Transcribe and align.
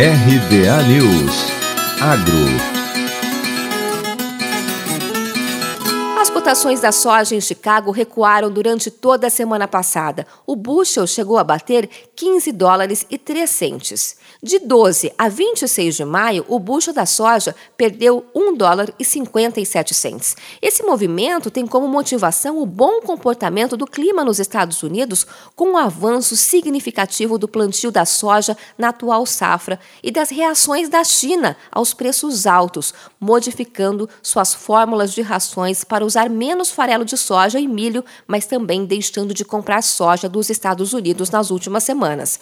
RBA 0.00 0.88
News. 0.88 1.36
Agro 2.00 2.79
As 6.20 6.28
cotações 6.28 6.82
da 6.82 6.92
soja 6.92 7.34
em 7.34 7.40
Chicago 7.40 7.90
recuaram 7.90 8.50
durante 8.50 8.90
toda 8.90 9.28
a 9.28 9.30
semana 9.30 9.66
passada. 9.66 10.26
O 10.46 10.54
bushel 10.54 11.06
chegou 11.06 11.38
a 11.38 11.42
bater 11.42 11.88
15 12.14 12.52
dólares 12.52 13.06
e 13.08 13.16
3 13.16 13.48
centes. 13.48 14.16
De 14.42 14.58
12 14.58 15.14
a 15.16 15.30
26 15.30 15.96
de 15.96 16.04
maio, 16.04 16.44
o 16.46 16.58
bushel 16.58 16.92
da 16.92 17.06
soja 17.06 17.56
perdeu 17.74 18.22
1 18.34 18.54
dólar 18.54 18.92
e 18.98 19.04
57 19.04 19.94
centes. 19.94 20.36
Esse 20.60 20.82
movimento 20.82 21.50
tem 21.50 21.66
como 21.66 21.88
motivação 21.88 22.58
o 22.58 22.66
bom 22.66 23.00
comportamento 23.00 23.74
do 23.74 23.86
clima 23.86 24.22
nos 24.22 24.38
Estados 24.38 24.82
Unidos, 24.82 25.26
com 25.56 25.70
um 25.70 25.78
avanço 25.78 26.36
significativo 26.36 27.38
do 27.38 27.48
plantio 27.48 27.90
da 27.90 28.04
soja 28.04 28.54
na 28.76 28.90
atual 28.90 29.24
safra 29.24 29.80
e 30.02 30.10
das 30.10 30.28
reações 30.28 30.90
da 30.90 31.02
China 31.02 31.56
aos 31.72 31.94
preços 31.94 32.46
altos, 32.46 32.92
modificando 33.18 34.06
suas 34.22 34.52
fórmulas 34.52 35.14
de 35.14 35.22
rações 35.22 35.82
para 35.82 36.04
os 36.04 36.09
usar 36.10 36.28
menos 36.28 36.70
farelo 36.70 37.04
de 37.04 37.16
soja 37.16 37.58
e 37.58 37.68
milho, 37.68 38.04
mas 38.26 38.46
também 38.46 38.84
deixando 38.84 39.32
de 39.32 39.44
comprar 39.44 39.82
soja 39.82 40.28
dos 40.28 40.50
Estados 40.50 40.92
Unidos 40.92 41.30
nas 41.30 41.50
últimas 41.50 41.84
semanas. 41.84 42.38